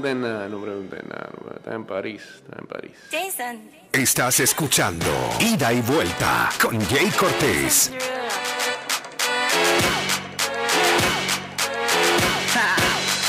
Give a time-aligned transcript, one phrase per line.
[0.00, 1.30] pregunten nada, no pregunten nada.
[1.56, 2.96] Está en París, está en París.
[3.10, 3.70] Jason.
[3.92, 5.06] Estás escuchando
[5.40, 7.92] Ida y Vuelta con Jay Cortés.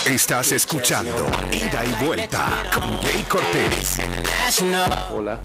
[0.05, 3.99] Estás escuchando Ida y Vuelta con Jay Cortés.
[5.11, 5.39] Hola.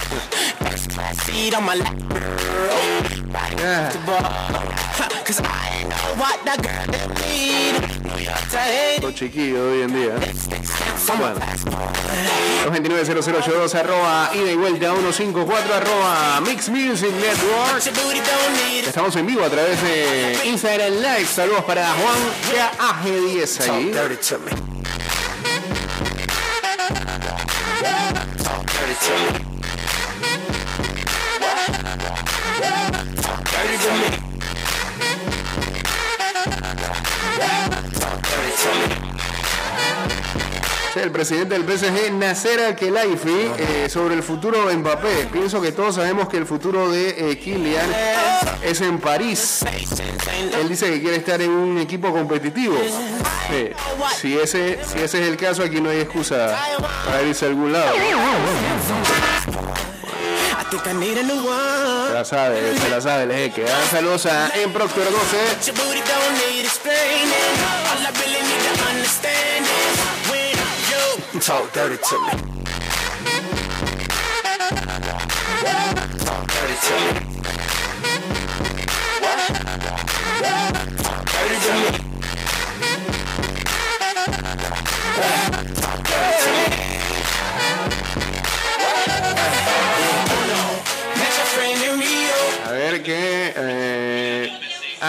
[9.00, 10.14] Todo chiquillo hoy en día.
[11.18, 11.40] Bueno.
[12.64, 17.82] 229-0082 arroba ida y vuelta 154 arroba Mix Music Network.
[18.86, 21.26] Estamos en vivo a través de Instagram Live.
[21.26, 22.18] Saludos para Juan
[22.79, 23.84] KAG10 ahí.
[23.93, 24.50] dirty to me.
[28.43, 29.51] Talk dirty to me.
[41.02, 45.28] El presidente del PSG, Nasser Al-Khelaifi, eh, sobre el futuro de Mbappé.
[45.33, 47.90] Pienso que todos sabemos que el futuro de eh, Kylian
[48.62, 49.64] es en París.
[50.60, 52.77] Él dice que quiere estar en un equipo competitivo.
[54.20, 56.56] Si, ese, si ese es el caso, aquí no hay excusa
[57.05, 57.92] para irse a algún lado.
[62.08, 63.64] Se la sabe, se la sabe el jeque.
[63.68, 65.66] Ah, Saludos a En Proctor 12.
[65.66, 67.28] Your booty don't need explaining.
[67.90, 69.96] All I really need to understand is
[70.30, 70.54] when
[71.34, 72.30] you talk dirty to me.
[76.24, 77.12] Talk dirty to me.
[81.02, 82.11] Talk dirty to me.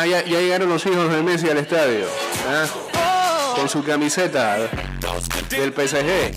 [0.03, 2.05] Ah, ya, llegaron los hijos de Messi al estadio.
[2.47, 2.65] ¿ah?
[3.55, 4.57] Con su camiseta
[5.49, 6.33] del PSG.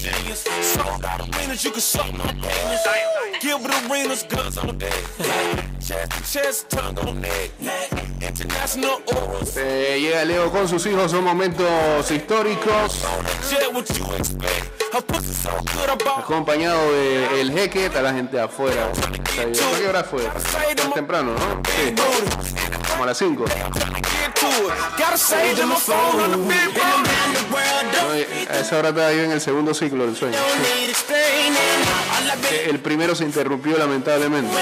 [9.57, 13.05] Eh, llega Leo con sus hijos, son momentos históricos.
[16.19, 18.91] Acompañado de el jeque, está la gente afuera.
[18.93, 20.23] ¿A qué hora fue?
[20.95, 21.63] Temprano, ¿no?
[23.01, 23.45] A las 5.
[28.49, 30.37] A esa hora yo en el segundo ciclo del sueño.
[32.67, 34.53] El primero se interrumpió lamentablemente.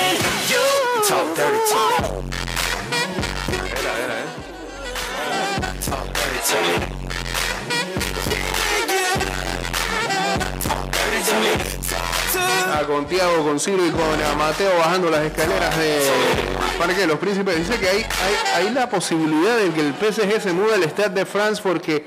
[12.76, 17.18] Ah, con Tiago, con Ciro y con Mateo bajando las escaleras de Parque de los
[17.18, 17.56] Príncipes.
[17.56, 21.10] Dice que hay, hay, hay la posibilidad de que el PSG se mude al Stade
[21.10, 22.04] de France porque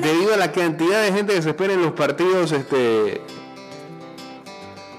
[0.00, 3.20] debido a la cantidad de gente que se espera en los partidos, este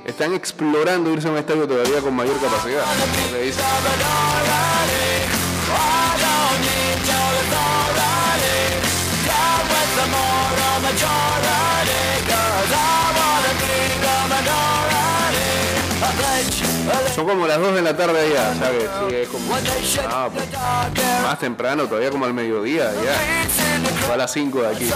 [0.05, 2.83] están explorando irse a un estadio todavía con mayor capacidad.
[3.43, 3.61] Dice.
[17.13, 18.83] Son como las 2 de la tarde allá, ¿sabes?
[19.09, 19.55] Sí, es como.
[20.09, 20.45] Ah, pues,
[21.23, 24.13] más temprano, todavía como al mediodía, ya.
[24.13, 24.89] A las 5 de aquí.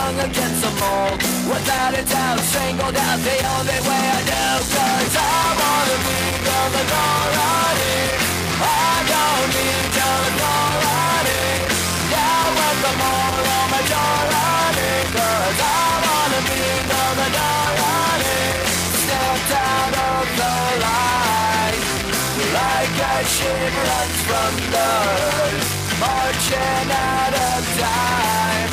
[23.22, 25.68] Marching runs from those
[26.02, 28.72] Marching out of time.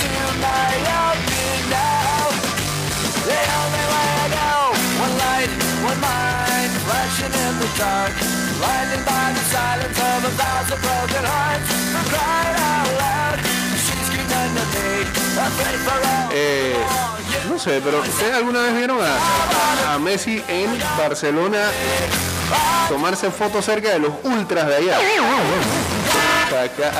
[0.00, 2.32] Tonight I'll be now
[3.28, 4.72] The only way I know.
[5.04, 5.52] One light,
[5.84, 8.16] one mind Flashing in the dark.
[8.56, 11.68] Blinded by the silence of a thousand broken hearts.
[12.08, 13.36] Out loud.
[13.36, 13.76] Me
[15.44, 16.32] Afraid for all.
[16.32, 17.27] Eh.
[17.48, 21.70] No sé, pero ¿ustedes alguna vez vieron a, a Messi en Barcelona
[22.88, 24.98] tomarse fotos cerca de los ultras de allá?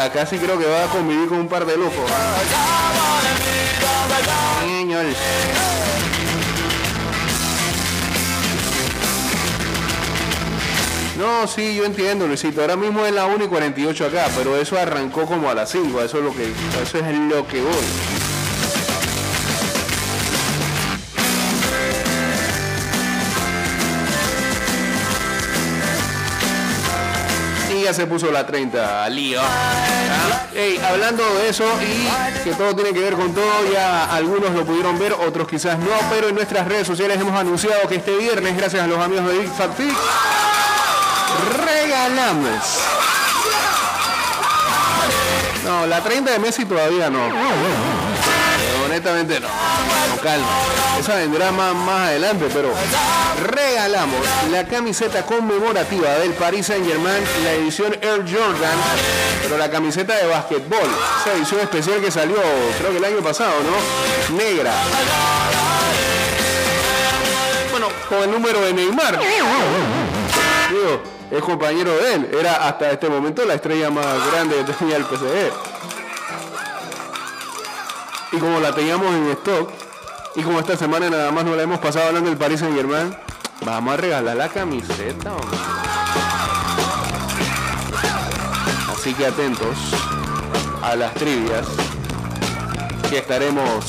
[0.05, 2.11] Acá, sí creo que va a convivir con un par de locos.
[11.19, 12.61] No, sí, yo entiendo, Luisito.
[12.61, 16.00] Ahora mismo es la 1 y 48 acá, pero eso arrancó como a las 5.
[16.02, 16.44] Eso es lo que,
[16.81, 18.18] eso es lo que voy.
[27.93, 29.40] Se puso la 30, lío.
[29.43, 34.50] Ah, ey, hablando de eso y que todo tiene que ver con todo, ya algunos
[34.50, 38.14] lo pudieron ver, otros quizás no, pero en nuestras redes sociales hemos anunciado que este
[38.17, 39.70] viernes, gracias a los amigos de Big Fat
[41.64, 42.79] regalamos.
[45.64, 47.26] No, la 30 de Messi todavía no.
[48.85, 49.49] Honestamente no.
[50.23, 50.47] Calma.
[50.99, 52.73] Esa vendrá más, más adelante, pero
[53.43, 54.20] regalamos
[54.50, 58.79] la camiseta conmemorativa del Paris Saint Germain, la edición Air Jordan,
[59.43, 60.88] pero la camiseta de básquetbol,
[61.20, 62.37] esa edición especial que salió
[62.79, 64.37] creo que el año pasado, ¿no?
[64.37, 64.73] Negra.
[67.71, 69.19] Bueno, con el número de Neymar.
[70.71, 72.31] Digo, es compañero de él.
[72.38, 75.53] Era hasta este momento la estrella más grande que tenía el PSG.
[78.32, 79.71] Y como la teníamos en stock,
[80.34, 83.14] y como esta semana nada más no la hemos pasado hablando del Paris Saint Germain,
[83.64, 85.32] vamos a regalar la camiseta.
[88.92, 89.76] Así que atentos
[90.82, 91.66] a las trivias
[93.08, 93.84] que estaremos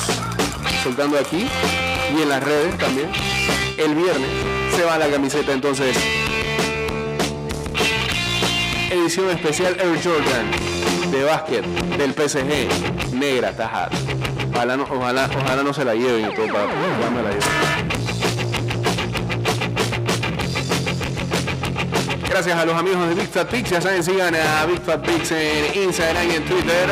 [0.82, 1.46] soltando aquí
[2.16, 3.10] y en las redes también.
[3.76, 4.30] El viernes
[4.76, 5.96] se va la camiseta entonces
[8.90, 10.50] edición especial Air Jordan
[11.10, 11.64] de básquet
[11.96, 13.90] del PSG negra tajada.
[14.60, 16.34] Ojalá no, ojalá, ojalá no se la lleven y.
[22.28, 25.32] Gracias a los amigos de Big Fat Pigs, ya saben, sigan a Big Fat Pigs
[25.32, 26.90] en Instagram y en Twitter.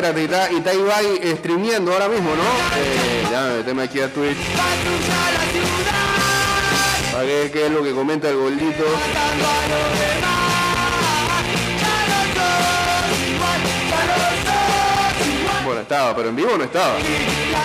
[0.00, 2.42] Espérate, y está, y está Ibai streameando ahora mismo, ¿no?
[2.76, 4.38] Eh, ya me meteme aquí a Twitch.
[7.12, 8.84] Para ver qué es lo que comenta el gordito.
[15.64, 16.96] Bueno, estaba, pero en vivo no estaba.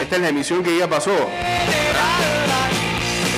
[0.01, 1.15] Esta es la emisión que ya pasó.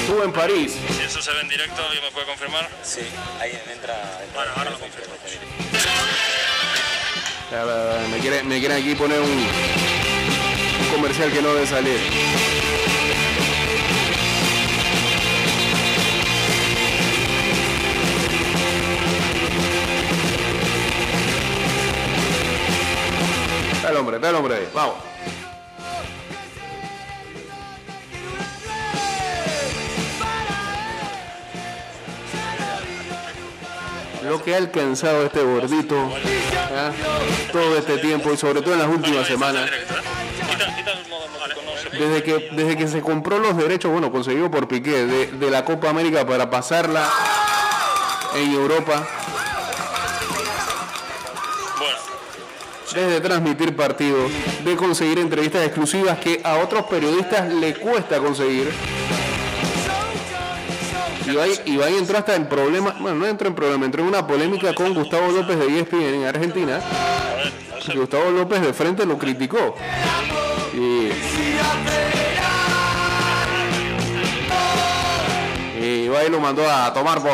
[0.02, 0.74] Estuvo en París.
[0.96, 2.68] Si eso se ve en directo, ¿alguien me puede confirmar?
[2.82, 3.02] Sí,
[3.40, 3.96] ahí entra.
[4.34, 5.67] Bueno, ahora lo confirmo.
[7.50, 9.48] Me quieren, me quieren aquí poner un,
[10.94, 11.98] comercial que no debe salir.
[23.76, 24.68] Está el hombre, está el hombre ahí.
[24.74, 24.96] Vamos.
[34.22, 36.12] Lo que ha alcanzado este gordito
[36.78, 36.92] ¿ah?
[37.52, 39.70] todo este tiempo y sobre todo en las últimas semanas.
[41.92, 45.66] Desde que, desde que se compró los derechos, bueno, conseguido por Piqué, de, de la
[45.66, 47.10] Copa América para pasarla
[48.36, 49.08] en Europa,
[52.94, 54.32] desde transmitir partidos,
[54.64, 58.72] de conseguir entrevistas exclusivas que a otros periodistas le cuesta conseguir.
[61.28, 64.74] Ibai, Ibai entró hasta en problemas, bueno, no entró en problema, entró en una polémica
[64.74, 66.80] con Gustavo López de ESPN en Argentina.
[67.94, 69.76] Gustavo López de frente lo criticó.
[70.74, 71.10] Y,
[75.82, 77.32] y Ibai lo mandó a tomar por.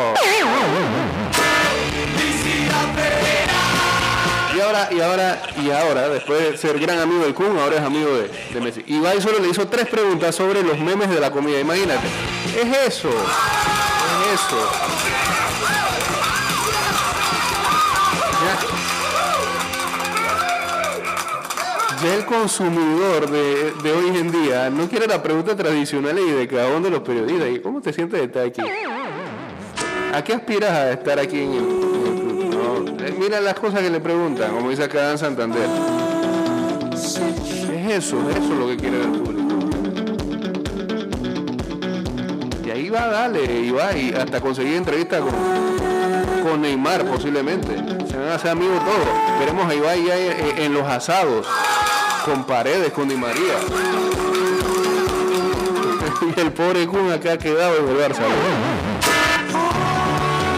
[4.56, 7.82] Y ahora, y ahora, y ahora, después de ser gran amigo del Kun, ahora es
[7.82, 8.84] amigo de, de Messi.
[8.86, 11.60] Ibai solo le hizo tres preguntas sobre los memes de la comida.
[11.60, 12.06] Imagínate.
[12.56, 13.10] Es eso.
[14.34, 14.56] Es eso.
[22.02, 22.14] Ya.
[22.16, 26.66] El consumidor de, de hoy en día no quiere la pregunta tradicional y de cada
[26.68, 27.48] uno de los periodistas.
[27.48, 28.60] ¿Y cómo te sientes de estar aquí?
[30.12, 32.50] ¿A qué aspiras a estar aquí en el?
[32.50, 35.68] No, eh, mira las cosas que le preguntan, como dice acá en Santander.
[36.92, 39.43] Es eso, es eso lo que quiere ver el público.
[42.84, 43.44] Y ahí va, dale,
[43.96, 45.32] y hasta conseguir entrevista con,
[46.42, 47.76] con Neymar posiblemente.
[48.06, 49.38] Se van a hacer amigos todos.
[49.38, 51.46] Veremos a Ibai ya en, en los asados,
[52.26, 53.54] con paredes, con Di María.
[56.36, 58.20] y el pobre Kun acá ha quedado en el Barça.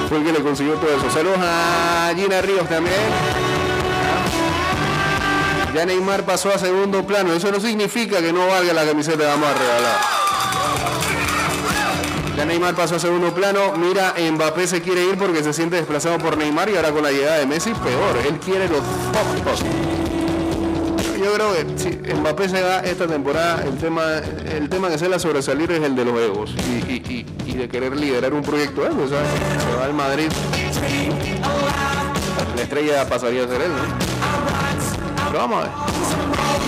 [0.08, 1.08] Fue el que le consiguió todo eso.
[1.08, 2.96] Saludos a Gina Ríos también.
[5.72, 7.34] Ya Neymar pasó a segundo plano.
[7.34, 10.16] Eso no significa que no valga la camiseta que vamos a.
[12.36, 13.72] Ya Neymar pasó a segundo plano.
[13.76, 17.10] Mira, Mbappé se quiere ir porque se siente desplazado por Neymar y ahora con la
[17.10, 18.16] llegada de Messi peor.
[18.26, 18.82] Él quiere los
[21.26, 24.02] yo creo que si Mbappé se va esta temporada, el tema,
[24.48, 28.34] el tema que se le sobresalir es el de los egos y, de querer liderar
[28.34, 29.08] un proyecto ¿sabes?
[29.08, 30.28] Se va al Madrid.
[32.54, 35.26] La estrella pasaría a ser él, ¿no?
[35.26, 35.70] Pero vamos a ver.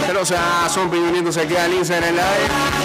[0.06, 2.77] Pero o sea, son piñonitos aquí al Instagram Live.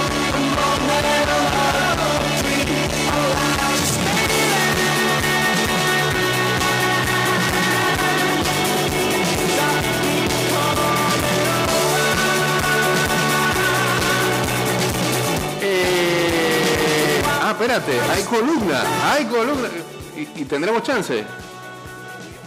[17.63, 19.70] Espérate, hay columna, hay columna.
[20.17, 21.24] ¿Y, y tendremos chance?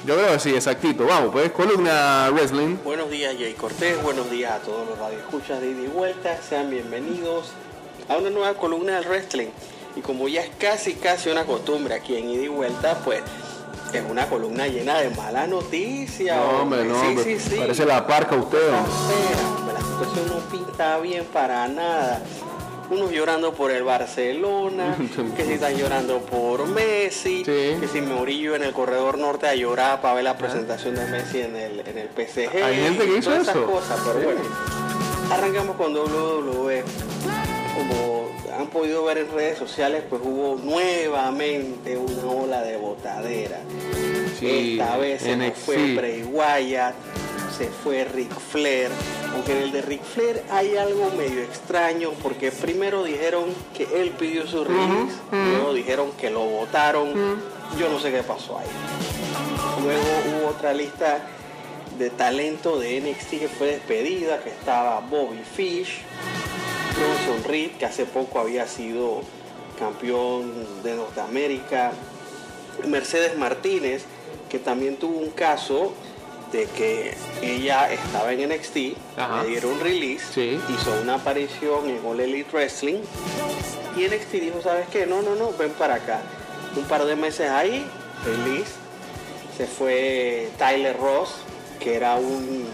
[0.05, 1.07] Yo creo que sí, exactito.
[1.07, 2.77] Vamos, pues columna wrestling.
[2.85, 6.71] Buenos días Jay Cortés, buenos días a todos los radioescuchas de ida y vuelta, sean
[6.71, 7.51] bienvenidos
[8.09, 9.49] a una nueva columna del wrestling.
[9.97, 13.23] Y como ya es casi casi una costumbre aquí en ida y vuelta, pues
[13.95, 16.37] es una columna llena de malas noticias.
[16.37, 17.25] No, hombre, no, sí, hombre.
[17.25, 17.57] sí, sí.
[17.57, 18.69] Parece la parca usted.
[18.69, 22.21] hombre, La situación no pinta bien para nada.
[22.89, 24.97] Unos llorando por el Barcelona,
[25.37, 27.77] que si están llorando por Messi, Sí.
[27.81, 31.41] que si Mourinho en el corredor norte a llorar para ver la presentación de Messi
[31.41, 32.63] en el, en el PSG.
[32.63, 33.67] Hay gente que hizo todas esas eso.
[33.67, 34.25] cosas, pero Sí.
[34.27, 34.41] bueno.
[35.33, 36.85] Arrancamos con WWE.
[37.75, 38.29] Como
[38.59, 43.59] han podido ver en redes sociales, pues hubo nuevamente una ola de botadera.
[44.39, 46.95] Sí, Esta vez se nos fue Bray Wyatt,
[47.59, 48.91] se fue Ric Flair.
[49.37, 53.45] Aunque en el de Ric Flair hay algo medio extraño, porque primero dijeron
[53.77, 57.13] que él pidió su release, luego dijeron que lo votaron.
[57.79, 58.67] Yo no sé qué pasó ahí.
[59.83, 61.21] Luego hubo otra lista
[61.99, 66.01] de talento de NXT que fue despedida, que estaba Bobby Fish,
[66.97, 69.21] Bronson Reed, que hace poco había sido
[69.79, 71.93] campeón de Norteamérica,
[72.87, 74.05] Mercedes Martínez,
[74.49, 75.93] que también tuvo un caso
[76.53, 79.43] de que ella estaba en NXT, Ajá.
[79.43, 80.59] le dieron release, Sí.
[80.69, 83.01] hizo una aparición en All Elite Wrestling
[83.97, 85.07] y NXT dijo, ¿sabes qué?
[85.07, 86.21] No, no, no, ven para acá.
[86.77, 87.85] Un par de meses ahí,
[88.25, 88.73] release,
[89.57, 91.31] se fue Tyler Ross,
[91.81, 92.67] que era un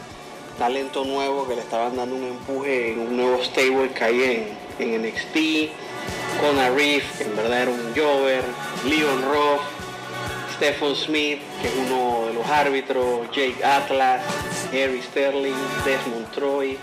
[0.59, 4.93] talento nuevo que le estaban dando un empuje en un nuevo stable que hay en,
[4.95, 5.71] en NXT.
[6.41, 8.43] Conor Reeve, que en verdad era un Jover.
[8.85, 9.61] Leon Roth,
[10.57, 13.27] Stephen Smith, que es uno de los árbitros.
[13.33, 14.23] Jake Atlas,
[14.71, 15.55] Harry Sterling,
[15.85, 16.79] Desmond Troy,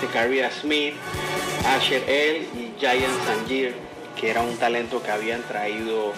[0.00, 0.94] Zachariah Smith,
[1.66, 3.74] Asher L y Giant Sanjir,
[4.18, 6.12] que era un talento que habían traído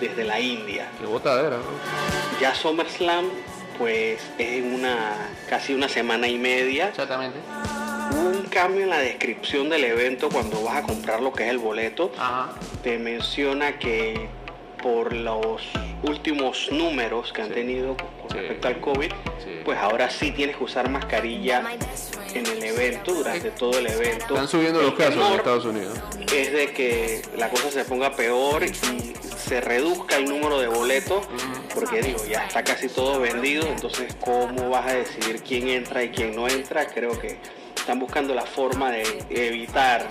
[0.00, 2.40] desde la India Qué botadera, ¿no?
[2.40, 3.24] ya SummerSlam
[3.78, 5.16] pues es en una
[5.48, 7.38] casi una semana y media Exactamente.
[8.12, 11.50] hubo un cambio en la descripción del evento cuando vas a comprar lo que es
[11.50, 12.50] el boleto Ajá.
[12.84, 14.28] te menciona que
[14.78, 15.62] por los
[16.02, 17.54] últimos números que han Sí.
[17.54, 18.38] tenido con Sí.
[18.38, 19.10] respecto al COVID,
[19.44, 19.60] Sí.
[19.64, 21.64] pues ahora sí tienes que usar mascarilla
[22.34, 24.34] en el evento, durante todo el evento.
[24.34, 25.98] Están subiendo los casos en Estados Unidos.
[26.34, 28.68] es de que la cosa se ponga peor y
[29.36, 31.26] se reduzca el número de boletos,
[31.74, 36.10] porque digo, ya está casi todo vendido, entonces ¿cómo vas a decidir quién entra y
[36.10, 36.86] quién no entra?
[36.86, 37.38] Creo que
[37.76, 40.06] están buscando la forma de evitar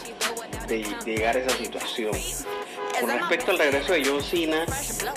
[0.68, 2.12] de llegar a esa situación.
[3.00, 4.66] Con respecto al regreso de John Cena,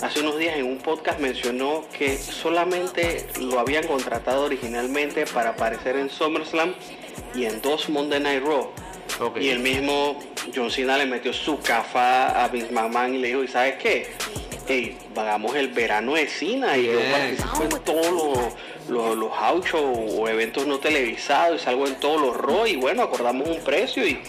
[0.01, 5.95] hace unos días en un podcast mencionó que solamente lo habían contratado originalmente para aparecer
[5.95, 6.75] en SummerSlam
[7.33, 8.69] y en dos Monday Night Raw.
[9.39, 10.19] Y el mismo
[10.53, 14.07] John Cena le metió su cafa a Vince McMahon y le dijo, ¿y sabes qué?
[14.67, 18.11] Hey, hagamos el verano de Cena y yo participo en todos
[18.89, 23.01] los, los, los o eventos no televisados y salgo en todos los Raw y bueno,
[23.01, 24.21] acordamos un precio y,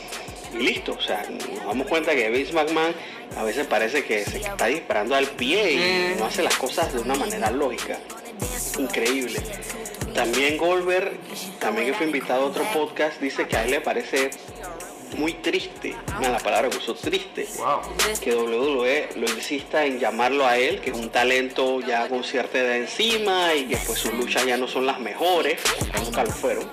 [0.54, 0.92] y listo.
[0.92, 2.94] O sea, nos damos cuenta que Vince McMahon
[3.36, 5.72] a veces parece que se está disparando al pie
[6.14, 7.98] y no hace las cosas de una manera lógica.
[8.78, 9.40] Increíble.
[10.14, 11.12] También Goldberg,
[11.58, 14.30] también que fue invitado a otro podcast, dice que a él le parece
[15.16, 17.80] muy triste, la palabra que usó triste, Wow.
[18.20, 22.58] que WWE lo insista en llamarlo a él, que es un talento ya con cierta
[22.58, 25.60] edad encima y que pues sus luchas ya no son las mejores,
[26.02, 26.70] nunca lo fueron,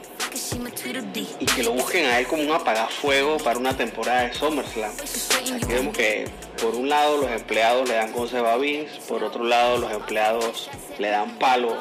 [1.40, 4.92] y que lo busquen a él como un apagafuego para una temporada de SummerSlam.
[5.40, 6.26] Aquí vemos que
[6.62, 10.70] por un lado los empleados le dan consejo a Vince, por otro lado los empleados
[10.98, 11.76] le dan palo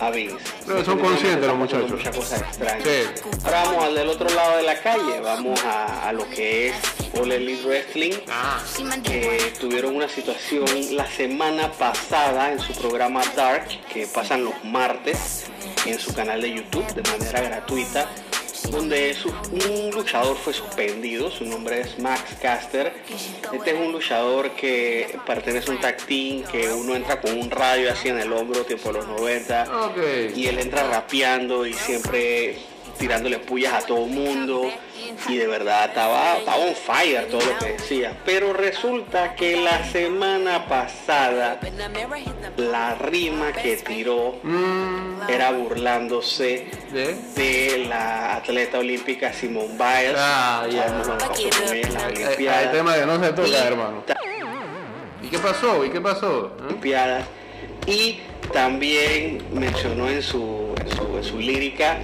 [0.00, 0.36] a Vince.
[0.66, 1.90] Pero son conscientes los muchachos.
[1.90, 2.84] Muchas cosas extrañas.
[2.84, 3.30] Sí.
[3.44, 6.74] Ahora vamos al del otro lado de la calle, vamos a, a lo que es
[7.20, 8.60] All Elite Wrestling, Ah.
[9.04, 10.66] que tuvieron una situación
[10.96, 15.46] la semana pasada en su programa Dark, que pasan los martes
[15.86, 18.08] en su canal de YouTube de manera gratuita,
[18.70, 19.28] donde su-
[19.70, 22.92] un luchador fue suspendido, su nombre es Max Caster.
[23.52, 27.50] Este es un luchador que pertenece a un tag team, que uno entra con un
[27.50, 29.98] radio así en el hombro, tipo los 90 Ok.
[30.36, 32.58] y él entra rapeando y siempre
[32.98, 34.70] tirándole pullas a todo el mundo
[35.28, 38.16] y de verdad estaba, estaba on fire todo lo que decía.
[38.24, 41.58] Pero resulta que la semana pasada
[42.56, 44.36] la rima que tiró
[45.28, 47.14] era burlándose ¿De?
[47.36, 50.14] de la atleta olímpica Simone Biles.
[50.16, 50.86] Ah, ya.
[50.88, 51.40] Las
[51.70, 52.66] Eh, Olimpiadas.
[52.66, 54.02] Hay tema que no se Y toca, hermano.
[54.06, 54.16] ta-
[55.22, 55.84] ¿Y qué pasó?
[55.84, 56.52] ¿Y qué pasó?
[56.70, 57.24] ¿Eh?
[57.86, 58.20] Y
[58.52, 60.67] también mencionó en su,
[61.18, 61.98] en su, lírica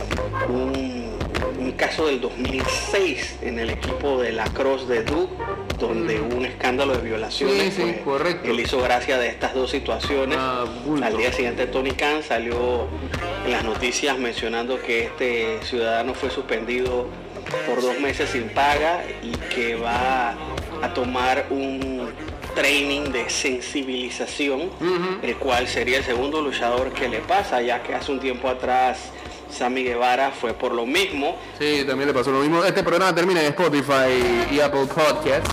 [0.48, 1.16] un,
[1.58, 5.32] un caso del 2006 en el equipo de la Cross de Duke,
[5.78, 7.74] donde hubo un escándalo de violaciones.
[7.74, 8.50] Sí, sí, correcto.
[8.50, 10.38] Él hizo gracia de estas dos situaciones.
[10.40, 10.64] Ah.
[11.02, 12.88] Al día siguiente Tony Khan salió
[13.44, 17.08] en las noticias mencionando que este ciudadano fue suspendido
[17.66, 20.34] por dos meses sin paga y que va
[20.82, 21.93] a tomar un
[22.54, 24.70] training de sensibilización,
[25.22, 28.98] el cual sería el segundo luchador que le pasa, ya que hace un tiempo atrás
[29.50, 31.36] Sammy Guevara fue por lo mismo.
[31.58, 32.64] Sí, también le pasó lo mismo.
[32.64, 35.46] Este programa termina en Spotify y Apple Podcast.